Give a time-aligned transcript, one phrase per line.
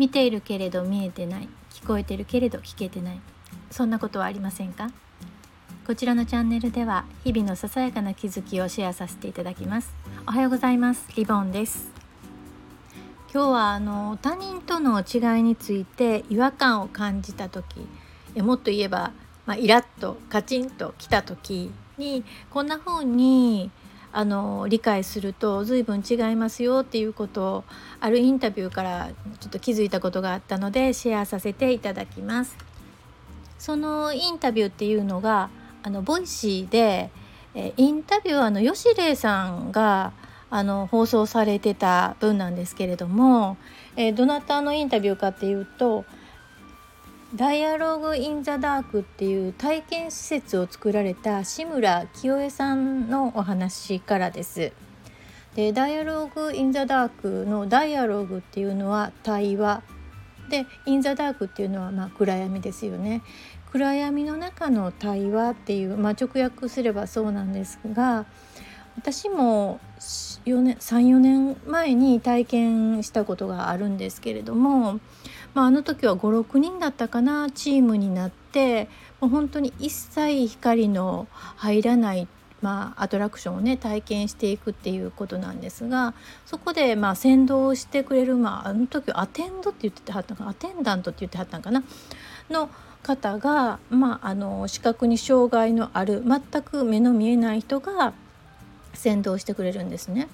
[0.00, 3.20] 見ているけれど見えてない聞こえてるけれど聞けてない。
[3.70, 4.90] そんなことはありませんか？
[5.86, 9.92] こちらのチャンネルでは日々のささやかな気づきをシェアさせていただきます。
[10.26, 11.06] おはようございます。
[11.16, 11.90] リボンです。
[13.30, 17.86] 今日はあの他人との違いについて違和感を感じた時
[18.36, 19.12] もっと言えば、
[19.44, 23.70] まあ、イラッとカチンときた時にこんな風に
[24.12, 27.64] あの理解すると随分違いますよっていうことを
[28.00, 32.56] あるインタビューからちょっと気づいたことがあったのでシェアさせていただきます。
[33.58, 35.50] そのインタビューっていうのが
[35.82, 37.10] あの Voicy で
[37.54, 40.12] えインタビューの吉礼さんが
[40.50, 43.56] あの放送されてた分なんですけれども、
[43.96, 46.04] えどなたのインタビューかっていうと
[47.34, 54.72] 「ダイアログ・イン・ザ・ダーク」っていう体験施設を作られた志村季世恵さんのお話からです。
[55.54, 59.84] で「ダイアログ・イン・ザ・ダーク」の「ダイアログ」っていうのは対話
[60.48, 63.22] で「イン・ザ・ダーク」っていうのはまあ暗闇ですよね。
[63.70, 68.26] 暗闇の中の対話っていう、まあ、直訳すればそうなんですが
[68.96, 74.98] 私も34年前に体験したことがあるんですけれども、
[75.54, 78.88] まあ、あの時は56人だったかなチームになって
[79.20, 82.28] もう本当に一切光の入らない
[82.62, 91.82] まあ、アトラクションをね体験していくっていうことなんですがそこでまあ先導してくれる、まあ、あの時アテンドって言ってはったかアテンダントって言ってはったんかな
[92.50, 92.68] の
[93.02, 98.12] 方が、まあ、あの視覚に障害のある全く目の見えない人が
[98.92, 100.28] 先導してくれるんですね。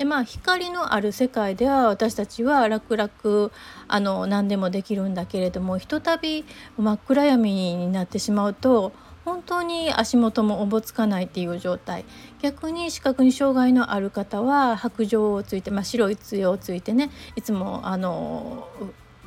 [0.00, 3.50] でまあ光のある世界では私たちは楽々
[3.86, 6.46] あの何でもできるんだけれどもひとたび
[6.78, 8.94] 真っ暗闇になってしまうと
[9.26, 12.06] 本当に足元もおぼつかないっていう状態
[12.40, 18.68] 逆に視覚に障害のある方は白状をついて、まあ、白い杖をついてねいつもあの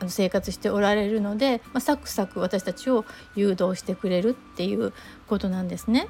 [0.07, 3.05] 生活しておられるので、まあ、サクサク私たちを
[3.35, 4.91] 誘導してくれるっていう
[5.27, 6.07] ことなんですね。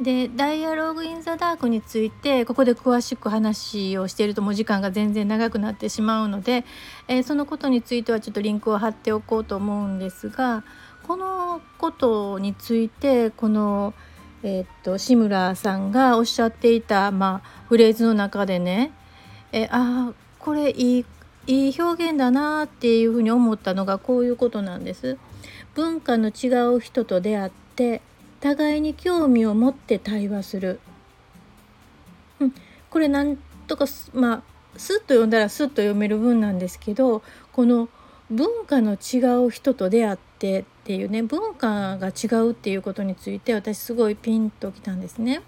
[0.00, 6.64] で「ダイアログ・イン・ザ・ダーク」についてここで詳しく話をしているともう時間が全然長くなってしまうので、
[7.08, 10.64] えー、そのことについてはちょっとリンクを貼っておこうと思うんですが
[11.06, 13.94] このことについてこの、
[14.42, 18.92] えー、っと志村さんがおっしゃっていた、まあ、フレーズの中でね
[19.52, 21.04] えあこれいい
[21.46, 25.18] いい表現だなっていうふうに思ったのがこういうことなんです。
[25.74, 28.00] 文化の違う人と出会って
[28.42, 30.80] 互いに興味を持って対話する。
[32.40, 32.54] うん、
[32.90, 33.38] これなん
[33.68, 34.42] とかまあ
[34.76, 37.22] スッと読んだらスッと読める文なんですけど
[37.52, 37.88] この
[38.30, 45.38] 文化の違う人と出会ってっていうね文化が違うっていうことについて私すごいピンときたんですね。
[45.38, 45.42] っ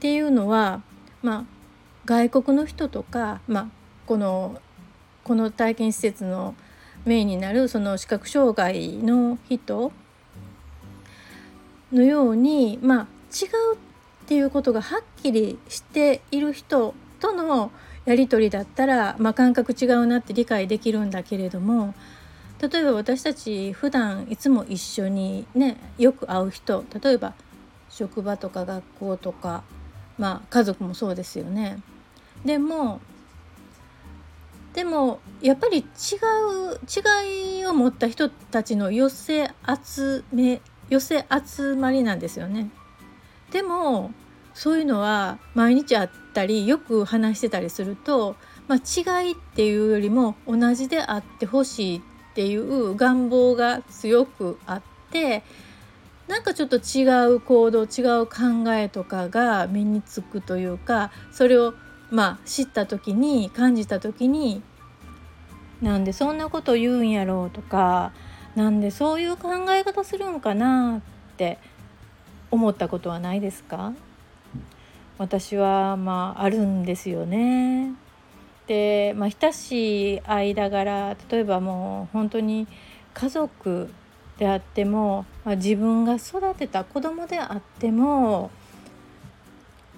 [0.00, 0.82] ていうのは
[1.22, 1.44] まあ
[2.06, 3.68] 外国の人とか、まあ、
[4.06, 4.58] この
[5.22, 6.54] この体験施設の
[7.04, 9.92] メインになるその視覚障害の人
[11.92, 13.78] のようにまあ違うっ
[14.26, 17.72] ていうことがはっきりしている人との
[18.04, 21.94] やり取りだったら、まあ、感覚違うなって理解できるんだけれども
[22.60, 27.34] 例えば私たち普段いつも一緒にねよく会う人例えば
[27.88, 29.64] 職場とか学校とか
[30.18, 31.78] まあ家族もそうですよね。
[32.44, 33.00] でも
[34.74, 39.50] でもやっぱり違う違いを持った人たちの寄せ
[39.84, 42.70] 集め寄せ集まりなんですよね。
[43.52, 44.12] でも
[44.54, 48.36] そういうのは毎日あったりよく話してたりすると、
[48.68, 52.02] まあ、違いっていうよりも同じであってほしいっ
[52.34, 55.42] ていう願望が強くあって
[56.28, 57.02] なんかちょっと違
[57.34, 61.74] う行動違う考えとかが身につくというかそれを
[62.10, 64.62] まあ知った時に感じた時に
[65.82, 68.12] なんでそんなこと言うんやろうとか
[68.54, 71.58] なんでそういう考え方するんかなって
[72.50, 73.92] 思ったことはないですか？
[75.18, 77.92] 私はまああるんですよね。
[78.66, 82.66] で、まあ、親しい間柄例えばもう本当に
[83.14, 83.92] 家族
[84.38, 88.50] であっても、まあ、自分が育てた子供であっても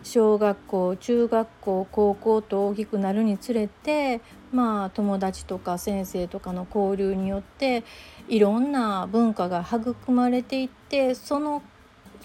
[0.03, 4.21] 小学校中学校高校と大きくなるにつれて
[4.53, 7.85] まあ友達とか先生とかの交流によって
[8.29, 11.63] いろんな文化が育まれていってその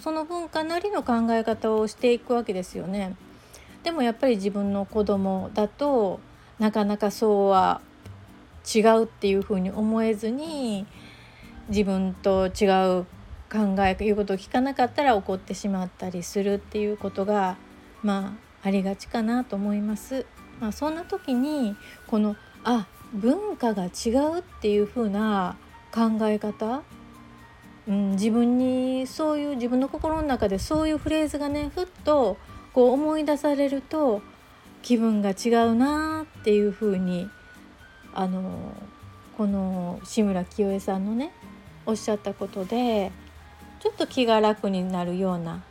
[0.00, 3.16] その文化なりの考え方をしていくわけですよね。
[3.82, 6.20] でもやっぱり自分の子供だと
[6.58, 7.80] なかなかそうは
[8.74, 10.86] 違うっていうふうに思えずに
[11.68, 12.66] 自分と違
[13.00, 13.06] う
[13.50, 17.56] 考え言うことを聞かなかったら怒ってしまったりするっていうことが
[18.02, 20.26] まあありがちかなと思います。
[20.60, 25.56] まあ、そんな時にこのあ文化が違うっていう風な
[25.92, 26.82] 考え方、
[27.86, 32.36] うん、自分にそういう自分の心の中でそういうフレーズがねふっと
[32.72, 34.20] こう思い出されると
[34.82, 37.28] 気分が違うなっていう風に
[38.14, 38.74] あの
[39.36, 41.32] この志村清江さんのね
[41.86, 43.12] おっしゃったことで
[43.80, 45.62] ちょっと気が楽になるような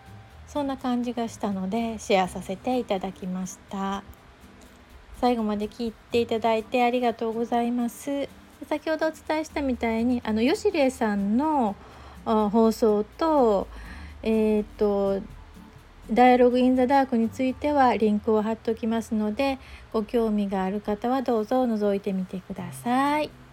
[0.48, 4.04] そんな感じがしたのでシェアさせていただきました
[5.20, 8.30] 最後まで聞いていただいてありがとうございます
[8.68, 11.76] 先ほどお伝えしたみたいにあの吉礼さんの
[12.26, 13.68] 放送と
[14.24, 15.22] えっ、と
[16.12, 19.60] ダイアログインザダークについてはリンクを貼っておきますので
[19.92, 23.47] ご興味がある方はどうぞ覗いてみてください。